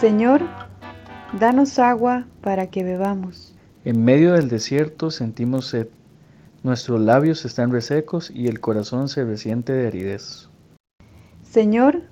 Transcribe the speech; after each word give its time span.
Señor, 0.00 0.42
danos 1.40 1.80
agua 1.80 2.24
para 2.40 2.68
que 2.68 2.84
bebamos. 2.84 3.52
En 3.84 4.04
medio 4.04 4.34
del 4.34 4.48
desierto 4.48 5.10
sentimos 5.10 5.66
sed. 5.66 5.88
Nuestros 6.62 7.00
labios 7.00 7.44
están 7.44 7.72
resecos 7.72 8.30
y 8.30 8.46
el 8.46 8.60
corazón 8.60 9.08
se 9.08 9.24
resiente 9.24 9.72
de 9.72 9.88
aridez. 9.88 10.48
Señor, 11.42 12.02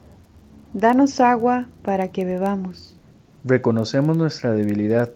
danos 0.72 1.20
agua 1.20 1.68
para 1.82 2.08
que 2.08 2.24
bebamos. 2.24 2.96
Reconocemos 3.44 4.16
nuestra 4.16 4.50
debilidad, 4.50 5.12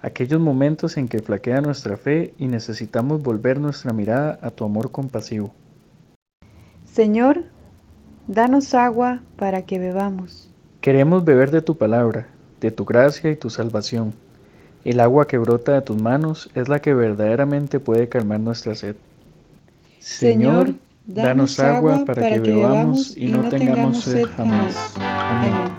aquellos 0.00 0.40
momentos 0.40 0.96
en 0.96 1.06
que 1.06 1.18
flaquea 1.18 1.60
nuestra 1.60 1.98
fe 1.98 2.32
y 2.38 2.46
necesitamos 2.46 3.22
volver 3.22 3.60
nuestra 3.60 3.92
mirada 3.92 4.38
a 4.40 4.50
tu 4.50 4.64
amor 4.64 4.90
compasivo. 4.90 5.52
Señor, 6.86 7.44
danos 8.26 8.72
agua 8.72 9.20
para 9.36 9.66
que 9.66 9.78
bebamos. 9.78 10.49
Queremos 10.80 11.24
beber 11.26 11.50
de 11.50 11.60
tu 11.60 11.76
palabra, 11.76 12.26
de 12.60 12.70
tu 12.70 12.86
gracia 12.86 13.30
y 13.30 13.36
tu 13.36 13.50
salvación. 13.50 14.14
El 14.82 15.00
agua 15.00 15.26
que 15.26 15.36
brota 15.36 15.74
de 15.74 15.82
tus 15.82 16.00
manos 16.00 16.48
es 16.54 16.70
la 16.70 16.80
que 16.80 16.94
verdaderamente 16.94 17.80
puede 17.80 18.08
calmar 18.08 18.40
nuestra 18.40 18.74
sed. 18.74 18.96
Señor, 19.98 20.72
danos 21.04 21.60
agua 21.60 22.04
para, 22.06 22.30
que, 22.30 22.40
bebamos 22.40 23.14
y 23.14 23.26
no 23.26 23.46
tengamos 23.50 24.04
sed 24.04 24.24
jamás. 24.34 24.94
Amén. 24.98 25.69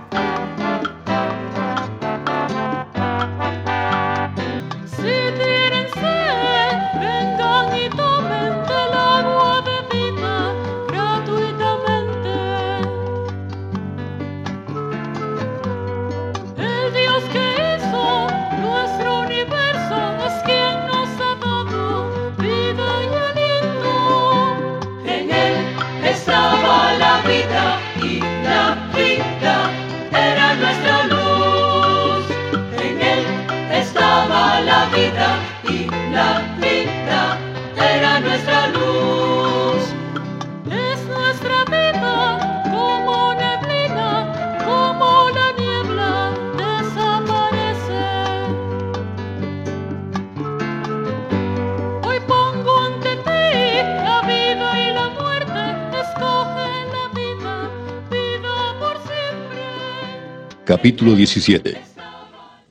Capítulo 60.71 61.15
17 61.15 61.75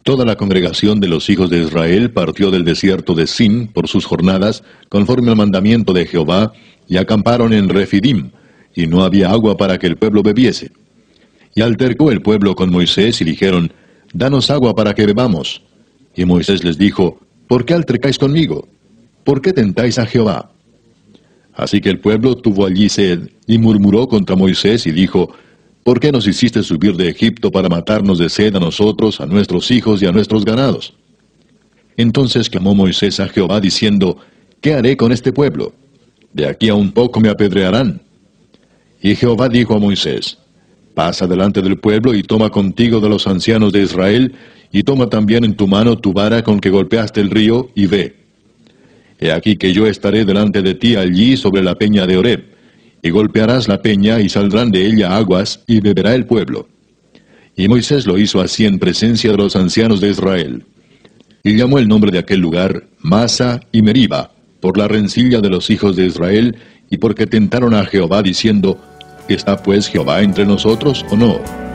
Toda 0.05 0.25
la 0.25 0.35
congregación 0.35 1.01
de 1.01 1.09
los 1.09 1.29
hijos 1.29 1.51
de 1.51 1.59
Israel 1.59 2.11
partió 2.11 2.51
del 2.51 2.65
desierto 2.65 3.13
de 3.13 3.27
Sin 3.27 3.67
por 3.67 3.89
sus 3.89 4.07
jornadas, 4.07 4.63
conforme 4.89 5.29
al 5.29 5.37
mandamiento 5.37 5.93
de 5.93 6.07
Jehová, 6.07 6.55
y 6.89 6.97
acamparon 6.97 7.53
en 7.53 7.69
Refidim, 7.69 8.31
y 8.75 8.87
no 8.87 9.05
había 9.05 9.29
agua 9.29 9.59
para 9.59 9.79
que 9.79 9.87
el 9.87 9.99
pueblo 9.99 10.23
bebiese. 10.23 10.71
Y 11.55 11.61
altercó 11.61 12.11
el 12.11 12.23
pueblo 12.23 12.55
con 12.55 12.71
Moisés 12.71 13.21
y 13.21 13.25
dijeron, 13.25 13.71
Danos 14.15 14.51
agua 14.51 14.75
para 14.75 14.95
que 14.95 15.05
bebamos. 15.05 15.61
Y 16.17 16.25
Moisés 16.25 16.65
les 16.65 16.79
dijo, 16.79 17.21
¿Por 17.49 17.67
qué 17.67 17.75
altercáis 17.75 18.17
conmigo? 18.17 18.67
¿Por 19.25 19.43
qué 19.43 19.53
tentáis 19.53 19.99
a 19.99 20.07
Jehová? 20.07 20.51
Así 21.53 21.83
que 21.83 21.91
el 21.91 22.01
pueblo 22.01 22.35
tuvo 22.35 22.65
allí 22.65 22.89
sed, 22.89 23.29
y 23.47 23.59
murmuró 23.59 24.09
contra 24.09 24.37
Moisés 24.37 24.87
y 24.87 24.91
dijo, 24.91 25.35
¿Por 25.83 25.99
qué 25.99 26.13
nos 26.13 26.27
hiciste 26.27 26.63
subir 26.63 26.97
de 26.97 27.09
Egipto 27.09 27.51
para 27.51 27.69
matarnos 27.69 28.19
de 28.19 28.29
sed 28.29 28.55
a 28.55 28.61
nosotros, 28.61 29.21
a 29.21 29.27
nuestros 29.27 29.71
hijos 29.71 30.03
y 30.03 30.07
a 30.07 30.13
nuestros 30.13 30.45
ganados? 30.45 30.95
Entonces 31.97 32.51
clamó 32.51 32.75
Moisés 32.75 33.19
a 33.21 33.29
Jehová 33.29 33.61
diciendo, 33.61 34.19
¿Qué 34.61 34.75
haré 34.75 34.97
con 34.97 35.11
este 35.11 35.33
pueblo? 35.33 35.73
De 36.33 36.47
aquí 36.47 36.69
a 36.69 36.75
un 36.75 36.93
poco 36.93 37.21
me 37.21 37.31
apedrearán. 37.31 38.03
Y 39.03 39.17
Jehová 39.17 39.49
dijo 39.49 39.75
a 39.75 39.79
Moisés, 39.79 40.39
Pasa 40.95 41.27
delante 41.27 41.63
del 41.63 41.79
pueblo 41.79 42.15
y 42.15 42.23
toma 42.23 42.51
contigo 42.51 43.01
de 43.01 43.09
los 43.09 43.27
ancianos 43.27 43.73
de 43.73 43.83
Israel, 43.83 44.35
y 44.73 44.83
toma 44.83 45.09
también 45.09 45.45
en 45.45 45.55
tu 45.55 45.67
mano 45.67 45.97
tu 45.97 46.13
vara 46.13 46.45
con 46.45 46.61
que 46.61 46.69
golpeaste 46.69 47.21
el 47.21 47.31
río, 47.31 47.71
y 47.75 47.87
ve. 47.87 48.17
He 49.19 49.33
aquí 49.33 49.57
que 49.57 49.73
yo 49.73 49.87
estaré 49.87 50.25
delante 50.25 50.63
de 50.63 50.75
ti 50.75 50.97
allí 50.97 51.37
sobre 51.37 51.63
la 51.63 51.75
peña 51.75 52.07
de 52.07 52.17
Oreb 52.19 52.50
y 53.03 53.11
golpearás 53.11 53.69
la 53.69 53.83
peña 53.83 54.21
y 54.21 54.29
saldrán 54.29 54.71
de 54.71 54.87
ella 54.87 55.17
aguas 55.17 55.63
y 55.67 55.81
beberá 55.81 56.15
el 56.15 56.27
pueblo. 56.27 56.69
Y 57.57 57.69
Moisés 57.69 58.07
lo 58.07 58.19
hizo 58.19 58.41
así 58.41 58.67
en 58.67 58.79
presencia 58.79 59.31
de 59.33 59.37
los 59.37 59.57
ancianos 59.57 60.01
de 60.01 60.11
Israel. 60.11 60.65
Y 61.43 61.57
llamó 61.57 61.79
el 61.79 61.89
nombre 61.89 62.11
de 62.11 62.19
aquel 62.19 62.41
lugar 62.41 62.85
Masa 62.99 63.61
y 63.73 63.83
Meriba, 63.83 64.33
por 64.61 64.77
la 64.77 64.89
rencilla 64.89 65.41
de 65.41 65.51
los 65.51 65.71
hijos 65.71 65.97
de 65.97 66.07
Israel 66.07 66.57
y 66.91 66.99
porque 66.99 67.27
tentaron 67.27 67.75
a 67.75 67.87
Jehová 67.87 68.23
diciendo, 68.23 68.79
¿está 69.29 69.63
pues 69.63 69.89
Jehová 69.89 70.23
entre 70.23 70.45
nosotros 70.45 71.05
o 71.11 71.17
no? 71.17 71.70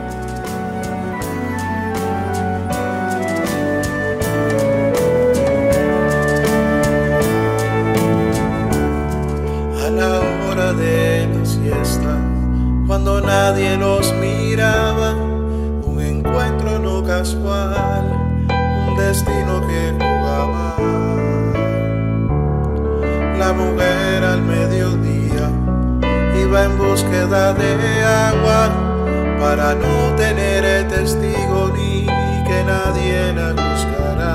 Para 29.46 29.76
no 29.76 30.12
tener 30.16 30.88
testigo 30.88 31.70
ni 31.76 32.04
que 32.48 32.58
nadie 32.64 33.32
la 33.32 33.50
buscará. 33.52 34.34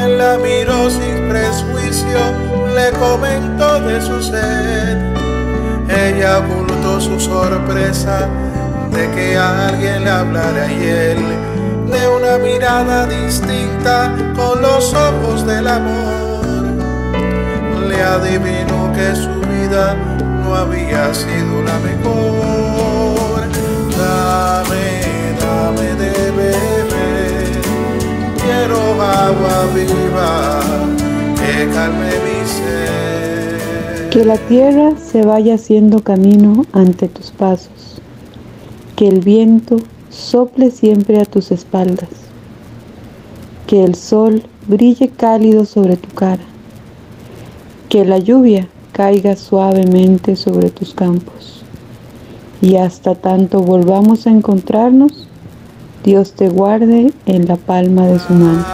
Él 0.00 0.16
la 0.16 0.38
miró 0.38 0.88
sin 0.88 1.28
prejuicio, 1.28 2.20
le 2.74 2.90
comentó 2.98 3.80
de 3.80 4.00
su 4.00 4.22
sed. 4.22 4.96
Ella 5.90 6.38
ocultó 6.38 7.02
su 7.02 7.20
sorpresa 7.20 8.30
de 8.96 9.10
que 9.10 9.36
alguien 9.36 10.04
le 10.04 10.10
hablara 10.10 10.72
y 10.72 10.82
él 10.82 11.18
de 11.92 12.02
una 12.08 12.38
mirada 12.38 13.06
distinta 13.06 14.10
con 14.34 14.62
los 14.62 14.94
ojos 14.94 15.46
del 15.46 15.66
amor 15.66 16.40
le 17.88 18.02
adivinó 18.02 18.90
que 18.94 19.14
su 19.14 19.40
vida 19.52 19.96
no 20.42 20.54
había 20.54 21.12
sido 21.14 21.62
la 21.62 21.78
mejor. 21.80 23.40
Dame, 23.96 24.84
dame 25.40 25.94
de 25.94 26.30
beber, 26.32 27.60
quiero 28.42 29.02
agua 29.02 29.66
viva 29.74 30.60
que 31.36 31.66
mi. 31.66 32.10
Que 34.10 34.24
la 34.24 34.36
tierra 34.36 34.94
se 34.96 35.22
vaya 35.22 35.54
haciendo 35.54 36.02
camino 36.02 36.66
ante 36.72 37.08
tus 37.08 37.30
pasos, 37.30 38.02
que 38.96 39.06
el 39.06 39.20
viento 39.20 39.76
sople 40.08 40.72
siempre 40.72 41.20
a 41.20 41.24
tus 41.24 41.52
espaldas, 41.52 42.08
que 43.68 43.84
el 43.84 43.94
sol 43.94 44.42
brille 44.66 45.10
cálido 45.10 45.64
sobre 45.64 45.96
tu 45.96 46.08
cara 46.08 46.42
que 47.90 48.04
la 48.04 48.18
lluvia 48.18 48.68
caiga 48.92 49.36
suavemente 49.36 50.36
sobre 50.36 50.70
tus 50.70 50.94
campos. 50.94 51.62
Y 52.60 52.76
hasta 52.76 53.14
tanto 53.14 53.60
volvamos 53.60 54.26
a 54.26 54.30
encontrarnos, 54.30 55.26
Dios 56.04 56.32
te 56.32 56.48
guarde 56.48 57.12
en 57.26 57.48
la 57.48 57.56
palma 57.56 58.06
de 58.06 58.18
su 58.18 58.32
mano. 58.32 58.64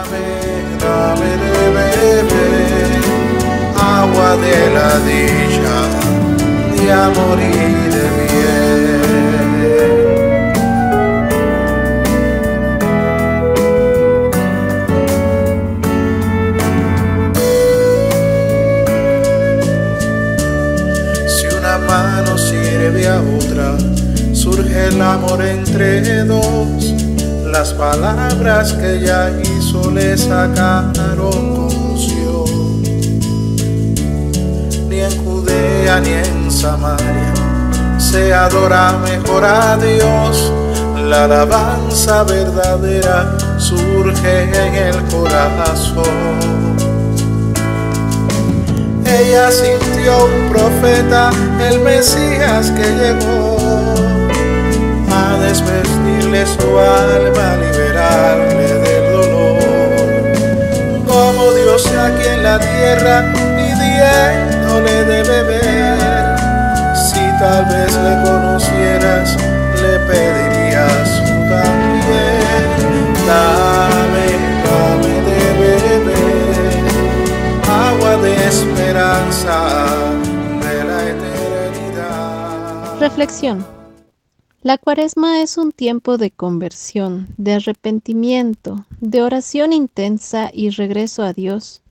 Palabras 28.47 28.73
que 28.73 29.01
ya 29.01 29.29
hizo 29.43 29.91
le 29.91 30.17
sacaron 30.17 31.55
conclusión. 31.55 32.81
Ni 34.87 34.99
en 35.01 35.23
Judea 35.23 35.99
ni 35.99 36.11
en 36.11 36.49
Samaria 36.49 37.33
se 37.97 38.33
adora 38.33 38.93
mejor 39.03 39.43
a 39.43 39.75
Dios. 39.77 40.53
La 41.09 41.25
alabanza 41.25 42.23
verdadera 42.23 43.37
surge 43.57 44.43
en 44.43 44.75
el 44.75 45.03
corazón. 45.05 46.77
Ella 49.05 49.51
sintió 49.51 50.25
un 50.25 50.49
profeta, 50.49 51.31
el 51.69 51.79
Mesías 51.81 52.71
que 52.71 52.87
llegó 53.01 53.57
a 55.11 55.37
desvestirle 55.39 56.45
su 56.45 56.79
alma, 56.79 57.57
la 62.57 62.65
tierra, 62.65 63.33
pidiéndole 63.55 65.03
de 65.05 65.23
beber. 65.23 66.37
Si 66.95 67.19
tal 67.39 67.65
vez 67.65 67.93
le 67.95 68.13
conocieras, 68.23 69.35
le 69.81 69.99
pedirías 70.07 71.09
también. 71.49 72.65
Dame, 73.27 74.27
dame 74.65 75.13
de 75.29 75.41
beber, 75.61 76.09
agua 77.69 78.17
de 78.17 78.33
esperanza 78.47 79.57
de 80.61 80.83
la 80.83 80.99
eternidad. 81.09 82.99
Reflexión. 82.99 83.65
La 84.63 84.77
cuaresma 84.77 85.41
es 85.41 85.57
un 85.57 85.71
tiempo 85.71 86.17
de 86.17 86.31
conversión, 86.31 87.27
de 87.37 87.53
arrepentimiento, 87.53 88.85
de 88.99 89.21
oración 89.21 89.71
intensa 89.71 90.49
y 90.51 90.71
regreso 90.71 91.23
a 91.23 91.31
Dios. 91.31 91.81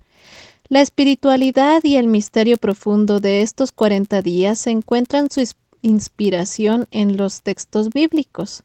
La 0.68 0.80
espiritualidad 0.80 1.84
y 1.84 1.94
el 1.94 2.08
misterio 2.08 2.56
profundo 2.56 3.20
de 3.20 3.42
estos 3.42 3.70
40 3.70 4.20
días 4.20 4.66
encuentran 4.66 5.30
su 5.30 5.44
inspiración 5.80 6.88
en 6.90 7.16
los 7.16 7.42
textos 7.42 7.90
bíblicos. 7.90 8.64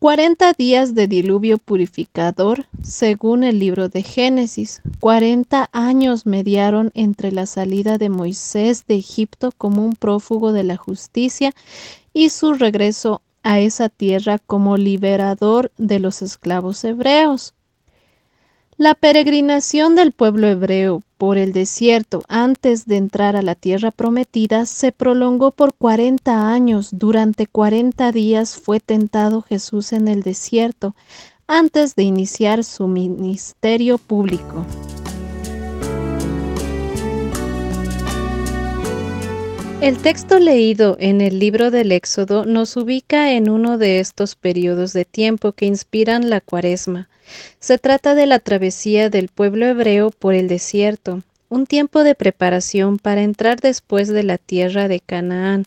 40 0.00 0.52
días 0.52 0.94
de 0.94 1.08
diluvio 1.08 1.56
purificador, 1.56 2.66
según 2.82 3.42
el 3.42 3.58
libro 3.58 3.88
de 3.88 4.02
Génesis. 4.02 4.82
40 5.00 5.70
años 5.72 6.26
mediaron 6.26 6.90
entre 6.92 7.32
la 7.32 7.46
salida 7.46 7.96
de 7.96 8.10
Moisés 8.10 8.84
de 8.86 8.96
Egipto 8.96 9.50
como 9.56 9.82
un 9.82 9.96
prófugo 9.96 10.52
de 10.52 10.64
la 10.64 10.76
justicia 10.76 11.54
y 12.12 12.28
su 12.28 12.52
regreso 12.52 13.22
a 13.42 13.60
esa 13.60 13.88
tierra 13.88 14.38
como 14.38 14.76
liberador 14.76 15.72
de 15.78 16.00
los 16.00 16.20
esclavos 16.20 16.84
hebreos. 16.84 17.54
La 18.76 18.96
peregrinación 18.96 19.94
del 19.94 20.10
pueblo 20.10 20.48
hebreo 20.48 21.04
por 21.16 21.38
el 21.38 21.52
desierto 21.52 22.24
antes 22.28 22.86
de 22.86 22.96
entrar 22.96 23.36
a 23.36 23.42
la 23.42 23.54
tierra 23.54 23.92
prometida 23.92 24.66
se 24.66 24.90
prolongó 24.90 25.52
por 25.52 25.74
cuarenta 25.74 26.52
años. 26.52 26.88
Durante 26.90 27.46
cuarenta 27.46 28.10
días 28.10 28.56
fue 28.56 28.80
tentado 28.80 29.42
Jesús 29.42 29.92
en 29.92 30.08
el 30.08 30.24
desierto 30.24 30.96
antes 31.46 31.94
de 31.94 32.02
iniciar 32.02 32.64
su 32.64 32.88
ministerio 32.88 33.96
público. 33.96 34.66
El 39.84 39.98
texto 39.98 40.38
leído 40.38 40.96
en 40.98 41.20
el 41.20 41.38
libro 41.38 41.70
del 41.70 41.92
Éxodo 41.92 42.46
nos 42.46 42.74
ubica 42.78 43.32
en 43.32 43.50
uno 43.50 43.76
de 43.76 44.00
estos 44.00 44.34
periodos 44.34 44.94
de 44.94 45.04
tiempo 45.04 45.52
que 45.52 45.66
inspiran 45.66 46.30
la 46.30 46.40
cuaresma. 46.40 47.10
Se 47.60 47.76
trata 47.76 48.14
de 48.14 48.24
la 48.24 48.38
travesía 48.38 49.10
del 49.10 49.28
pueblo 49.28 49.66
hebreo 49.66 50.10
por 50.10 50.32
el 50.32 50.48
desierto, 50.48 51.22
un 51.50 51.66
tiempo 51.66 52.02
de 52.02 52.14
preparación 52.14 52.98
para 52.98 53.20
entrar 53.20 53.60
después 53.60 54.08
de 54.08 54.22
la 54.22 54.38
tierra 54.38 54.88
de 54.88 55.00
Canaán. 55.00 55.66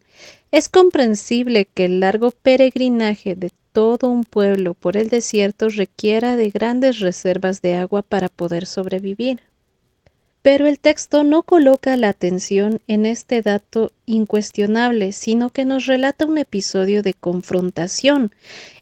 Es 0.51 0.67
comprensible 0.67 1.67
que 1.71 1.85
el 1.85 1.99
largo 1.99 2.31
peregrinaje 2.31 3.35
de 3.35 3.51
todo 3.71 4.09
un 4.09 4.23
pueblo 4.23 4.73
por 4.73 4.97
el 4.97 5.09
desierto 5.09 5.69
requiera 5.69 6.35
de 6.35 6.49
grandes 6.49 7.01
reservas 7.01 7.61
de 7.61 7.75
agua 7.75 8.01
para 8.01 8.29
poder 8.29 8.65
sobrevivir. 8.65 9.41
Pero 10.47 10.65
el 10.65 10.79
texto 10.79 11.25
no 11.25 11.43
coloca 11.43 11.97
la 11.97 12.07
atención 12.07 12.79
en 12.87 13.05
este 13.05 13.41
dato 13.41 13.91
incuestionable, 14.05 15.11
sino 15.11 15.49
que 15.49 15.65
nos 15.65 15.87
relata 15.87 16.25
un 16.25 16.37
episodio 16.37 17.03
de 17.03 17.13
confrontación 17.13 18.33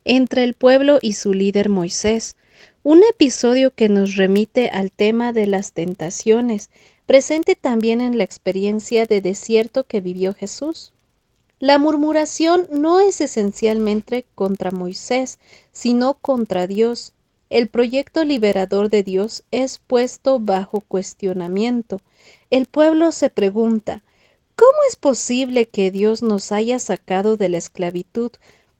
entre 0.03 0.43
el 0.43 0.53
pueblo 0.53 0.99
y 1.01 1.13
su 1.13 1.33
líder 1.33 1.69
Moisés, 1.69 2.35
un 2.83 3.01
episodio 3.09 3.73
que 3.73 3.89
nos 3.89 4.15
remite 4.15 4.69
al 4.69 4.91
tema 4.91 5.33
de 5.33 5.47
las 5.47 5.71
tentaciones, 5.71 6.69
presente 7.07 7.55
también 7.55 7.99
en 7.99 8.19
la 8.19 8.25
experiencia 8.25 9.07
de 9.07 9.21
desierto 9.21 9.85
que 9.85 10.01
vivió 10.01 10.35
Jesús. 10.35 10.93
La 11.57 11.79
murmuración 11.79 12.67
no 12.69 12.99
es 12.99 13.21
esencialmente 13.21 14.27
contra 14.35 14.69
Moisés, 14.69 15.39
sino 15.71 16.13
contra 16.13 16.67
Dios, 16.67 17.14
el 17.49 17.67
proyecto 17.67 18.23
liberador 18.23 18.89
de 18.89 19.03
Dios 19.03 19.43
es 19.51 19.79
puesto 19.79 20.39
bajo 20.39 20.81
cuestionamiento. 20.81 22.01
El 22.49 22.65
pueblo 22.65 23.11
se 23.11 23.29
pregunta, 23.29 24.03
¿cómo 24.55 24.77
es 24.89 24.95
posible 24.95 25.67
que 25.67 25.91
Dios 25.91 26.23
nos 26.23 26.51
haya 26.51 26.79
sacado 26.79 27.37
de 27.37 27.49
la 27.49 27.57
esclavitud 27.57 28.31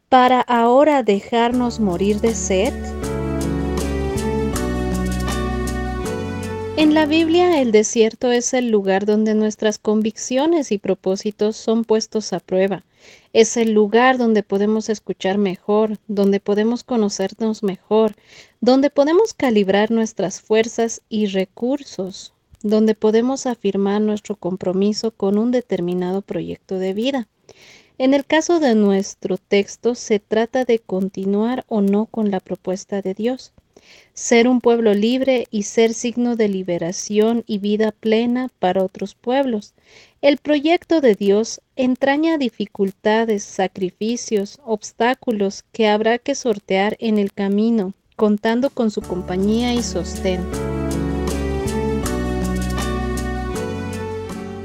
para 0.10 0.42
ahora 0.42 1.04
dejarnos 1.04 1.80
morir 1.80 2.22
de 2.22 2.34
sed? 2.34 2.74
En 6.78 6.94
la 6.94 7.06
Biblia 7.06 7.62
el 7.62 7.72
desierto 7.72 8.32
es 8.32 8.54
el 8.54 8.70
lugar 8.70 9.06
donde 9.06 9.34
nuestras 9.34 9.78
convicciones 9.78 10.72
y 10.72 10.78
propósitos 10.78 11.56
son 11.56 11.86
puestos 11.86 12.34
a 12.34 12.40
prueba. 12.40 12.84
Es 13.34 13.58
el 13.58 13.74
lugar 13.74 14.18
donde 14.18 14.44
podemos 14.44 14.90
escuchar 14.90 15.38
mejor, 15.38 15.98
donde 16.08 16.40
podemos 16.40 16.84
conocernos 16.84 17.64
mejor, 17.64 18.16
donde 18.62 18.90
podemos 18.90 19.34
calibrar 19.34 19.92
nuestras 19.92 20.42
fuerzas 20.42 21.02
y 21.10 21.28
recursos, 21.28 22.34
donde 22.62 22.96
podemos 22.96 23.46
afirmar 23.46 24.02
nuestro 24.02 24.36
compromiso 24.36 25.12
con 25.12 25.38
un 25.38 25.52
determinado 25.52 26.22
proyecto 26.22 26.80
de 26.80 26.94
vida. 26.94 27.28
En 27.98 28.14
el 28.14 28.26
caso 28.26 28.60
de 28.60 28.76
nuestro 28.76 29.38
texto 29.38 29.96
se 29.96 30.20
trata 30.20 30.66
de 30.66 30.80
continuar 30.80 31.66
o 31.68 31.82
no 31.82 32.06
con 32.06 32.32
la 32.32 32.40
propuesta 32.40 33.02
de 33.02 33.14
Dios 33.14 33.54
ser 34.14 34.48
un 34.48 34.62
pueblo 34.62 34.94
libre 34.94 35.48
y 35.52 35.64
ser 35.64 35.94
signo 35.94 36.36
de 36.36 36.48
liberación 36.48 37.44
y 37.46 37.60
vida 37.60 37.92
plena 37.92 38.50
para 38.60 38.84
otros 38.84 39.16
pueblos. 39.16 39.74
El 40.26 40.38
proyecto 40.38 41.02
de 41.02 41.14
Dios 41.14 41.62
entraña 41.76 42.40
dificultades, 42.40 43.44
sacrificios, 43.44 44.58
obstáculos 44.66 45.64
que 45.72 45.88
habrá 45.88 46.18
que 46.18 46.34
sortear 46.34 46.98
en 47.00 47.20
el 47.20 47.32
camino, 47.32 47.94
contando 48.16 48.72
con 48.72 48.90
su 48.90 49.04
compañía 49.04 49.76
y 49.76 49.84
sostén. 49.84 50.44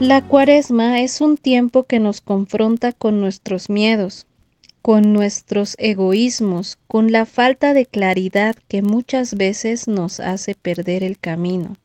La 0.00 0.26
cuaresma 0.26 1.02
es 1.02 1.20
un 1.20 1.36
tiempo 1.36 1.82
que 1.82 2.00
nos 2.00 2.22
confronta 2.22 2.92
con 2.94 3.20
nuestros 3.20 3.68
miedos, 3.68 4.26
con 4.80 5.12
nuestros 5.12 5.76
egoísmos, 5.78 6.78
con 6.86 7.12
la 7.12 7.26
falta 7.26 7.74
de 7.74 7.84
claridad 7.84 8.56
que 8.66 8.80
muchas 8.80 9.34
veces 9.34 9.88
nos 9.88 10.20
hace 10.20 10.54
perder 10.54 11.04
el 11.04 11.18
camino. 11.18 11.76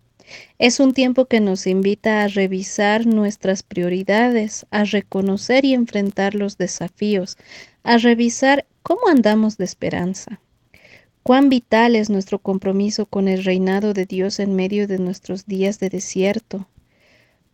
Es 0.57 0.79
un 0.79 0.93
tiempo 0.93 1.25
que 1.25 1.41
nos 1.41 1.67
invita 1.67 2.23
a 2.23 2.29
revisar 2.29 3.05
nuestras 3.05 3.61
prioridades, 3.61 4.65
a 4.71 4.85
reconocer 4.85 5.65
y 5.65 5.73
enfrentar 5.73 6.33
los 6.33 6.57
desafíos, 6.57 7.37
a 7.83 7.97
revisar 7.97 8.65
cómo 8.81 9.09
andamos 9.09 9.57
de 9.57 9.65
esperanza. 9.65 10.39
Cuán 11.23 11.49
vital 11.49 11.97
es 11.97 12.09
nuestro 12.09 12.39
compromiso 12.39 13.05
con 13.05 13.27
el 13.27 13.43
reinado 13.43 13.93
de 13.93 14.05
Dios 14.05 14.39
en 14.39 14.55
medio 14.55 14.87
de 14.87 14.97
nuestros 14.97 15.45
días 15.45 15.79
de 15.79 15.89
desierto. 15.89 16.67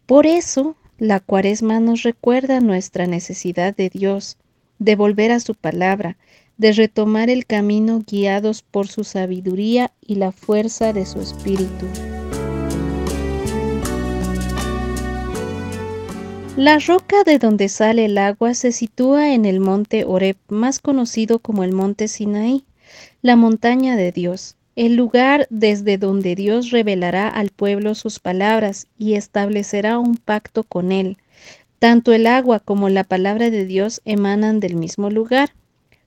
Por 0.05 0.27
eso, 0.27 0.75
la 0.99 1.19
cuaresma 1.19 1.79
nos 1.79 2.03
recuerda 2.03 2.59
nuestra 2.59 3.07
necesidad 3.07 3.75
de 3.75 3.89
Dios, 3.89 4.37
de 4.77 4.95
volver 4.95 5.31
a 5.31 5.39
su 5.39 5.55
palabra, 5.55 6.17
de 6.57 6.73
retomar 6.73 7.31
el 7.31 7.47
camino 7.47 8.03
guiados 8.05 8.61
por 8.61 8.87
su 8.87 9.03
sabiduría 9.03 9.91
y 10.05 10.15
la 10.15 10.31
fuerza 10.31 10.93
de 10.93 11.07
su 11.07 11.19
espíritu. 11.19 11.87
La 16.61 16.77
roca 16.77 17.23
de 17.23 17.39
donde 17.39 17.69
sale 17.69 18.05
el 18.05 18.19
agua 18.19 18.53
se 18.53 18.71
sitúa 18.71 19.33
en 19.33 19.45
el 19.45 19.59
monte 19.59 20.05
Oreb, 20.05 20.37
más 20.47 20.79
conocido 20.79 21.39
como 21.39 21.63
el 21.63 21.71
monte 21.73 22.07
Sinaí, 22.07 22.65
la 23.23 23.35
montaña 23.35 23.95
de 23.95 24.11
Dios, 24.11 24.57
el 24.75 24.95
lugar 24.95 25.47
desde 25.49 25.97
donde 25.97 26.35
Dios 26.35 26.69
revelará 26.69 27.29
al 27.29 27.49
pueblo 27.49 27.95
sus 27.95 28.19
palabras 28.19 28.85
y 28.99 29.15
establecerá 29.15 29.97
un 29.97 30.17
pacto 30.17 30.61
con 30.61 30.91
él, 30.91 31.17
tanto 31.79 32.13
el 32.13 32.27
agua 32.27 32.59
como 32.59 32.89
la 32.89 33.05
palabra 33.05 33.49
de 33.49 33.65
Dios 33.65 33.99
emanan 34.05 34.59
del 34.59 34.75
mismo 34.75 35.09
lugar. 35.09 35.49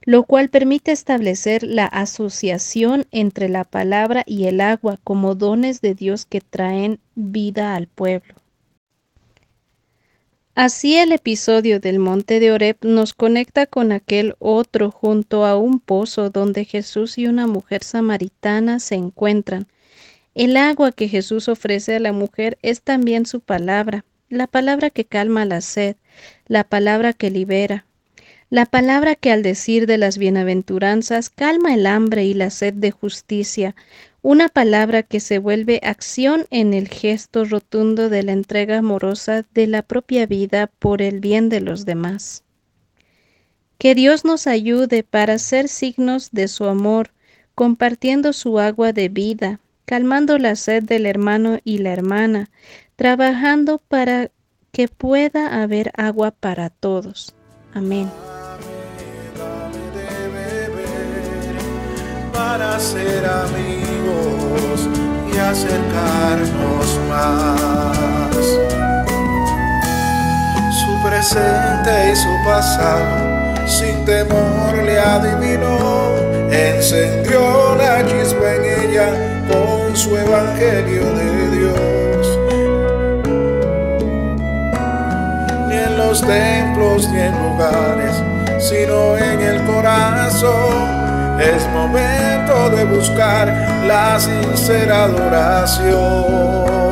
lo 0.05 0.23
cual 0.23 0.47
permite 0.47 0.93
establecer 0.93 1.63
la 1.63 1.85
asociación 1.85 3.07
entre 3.11 3.49
la 3.49 3.65
palabra 3.65 4.23
y 4.25 4.45
el 4.45 4.61
agua 4.61 5.01
como 5.03 5.35
dones 5.35 5.81
de 5.81 5.95
Dios 5.95 6.25
que 6.25 6.39
traen 6.39 6.99
vida 7.15 7.75
al 7.75 7.87
pueblo. 7.87 8.35
Así 10.55 10.95
el 10.95 11.11
episodio 11.11 11.81
del 11.81 11.99
monte 11.99 12.39
de 12.39 12.53
Oreb 12.53 12.77
nos 12.81 13.13
conecta 13.13 13.65
con 13.65 13.91
aquel 13.91 14.35
otro 14.39 14.89
junto 14.89 15.45
a 15.45 15.57
un 15.57 15.81
pozo 15.81 16.29
donde 16.29 16.63
Jesús 16.63 17.17
y 17.17 17.27
una 17.27 17.45
mujer 17.45 17.83
samaritana 17.83 18.79
se 18.79 18.95
encuentran. 18.95 19.67
El 20.33 20.55
agua 20.55 20.93
que 20.93 21.09
Jesús 21.09 21.49
ofrece 21.49 21.97
a 21.97 21.99
la 21.99 22.13
mujer 22.13 22.57
es 22.61 22.81
también 22.81 23.25
su 23.25 23.41
palabra, 23.41 24.05
la 24.29 24.47
palabra 24.47 24.91
que 24.91 25.03
calma 25.03 25.43
la 25.43 25.59
sed, 25.59 25.97
la 26.47 26.63
palabra 26.63 27.11
que 27.11 27.29
libera, 27.29 27.85
la 28.49 28.65
palabra 28.65 29.15
que 29.15 29.33
al 29.33 29.43
decir 29.43 29.87
de 29.87 29.97
las 29.97 30.17
bienaventuranzas 30.17 31.29
calma 31.29 31.73
el 31.73 31.85
hambre 31.85 32.23
y 32.23 32.33
la 32.33 32.49
sed 32.49 32.75
de 32.75 32.91
justicia, 32.91 33.75
una 34.25 34.49
palabra 34.49 35.03
que 35.03 35.19
se 35.19 35.37
vuelve 35.37 35.79
acción 35.83 36.47
en 36.49 36.73
el 36.73 36.87
gesto 36.87 37.45
rotundo 37.45 38.09
de 38.09 38.23
la 38.23 38.31
entrega 38.31 38.79
amorosa 38.79 39.45
de 39.53 39.67
la 39.67 39.83
propia 39.83 40.25
vida 40.25 40.65
por 40.79 41.03
el 41.03 41.19
bien 41.19 41.47
de 41.47 41.61
los 41.61 41.85
demás. 41.85 42.43
Que 43.77 43.93
Dios 43.93 44.25
nos 44.25 44.47
ayude 44.47 45.03
para 45.03 45.37
ser 45.37 45.67
signos 45.67 46.31
de 46.31 46.47
su 46.47 46.65
amor, 46.65 47.11
compartiendo 47.53 48.33
su 48.33 48.57
agua 48.57 48.93
de 48.93 49.09
vida, 49.09 49.59
calmando 49.85 50.39
la 50.39 50.55
sed 50.55 50.81
del 50.81 51.05
hermano 51.05 51.59
y 51.63 51.77
la 51.77 51.93
hermana, 51.93 52.49
trabajando 52.95 53.77
para 53.77 54.31
que 54.71 54.87
pueda 54.87 55.61
haber 55.61 55.91
agua 55.95 56.31
para 56.31 56.71
todos. 56.71 57.35
Amén. 57.75 58.09
Y 65.33 65.37
acercarnos 65.37 66.99
más. 67.09 68.35
Su 70.71 71.07
presente 71.07 72.11
y 72.11 72.15
su 72.15 72.29
pasado, 72.45 73.67
sin 73.67 74.05
temor 74.05 74.73
le 74.83 74.99
adivinó, 74.99 76.09
encendió 76.51 77.75
la 77.75 78.05
chispa 78.05 78.53
en 78.55 78.89
ella 78.89 79.07
con 79.51 79.95
su 79.95 80.15
evangelio 80.15 81.03
de 81.13 81.57
Dios. 81.57 82.39
Ni 85.67 85.75
en 85.75 85.97
los 85.97 86.21
templos 86.21 87.09
ni 87.09 87.19
en 87.19 87.33
lugares, 87.43 88.15
sino 88.59 89.17
en 89.17 89.41
el 89.41 89.63
corazón 89.65 91.04
es 91.39 91.67
momento 91.69 92.69
de 92.69 92.83
buscar 92.85 93.47
la 93.85 94.19
sincera 94.19 95.03
adoración 95.05 96.84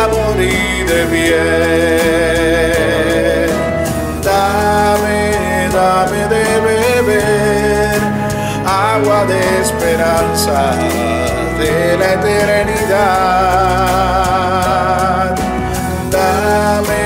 de 0.00 1.04
bien. 1.06 1.50
Dame, 4.22 5.20
dame 5.72 6.22
de 6.34 6.46
beber, 6.66 8.00
agua 8.66 9.20
de 9.26 9.40
esperanza, 9.60 10.60
de 11.58 11.74
la 11.98 12.08
eternidad. 12.14 13.02
Dame, 16.10 17.04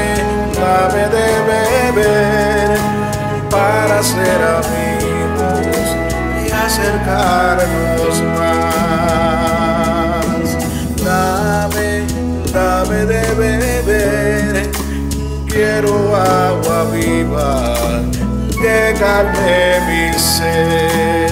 dame 0.60 1.04
de 1.16 1.28
beber, 1.50 2.78
para 3.50 3.96
ser 4.02 4.40
amigos 4.60 5.86
y 6.44 6.46
acercarnos 6.52 7.95
agua 17.36 18.02
viva 18.02 18.04
que 18.60 18.94
calme 18.98 19.80
mi 19.86 20.18
sed. 20.18 21.25